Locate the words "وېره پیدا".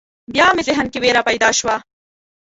1.03-1.49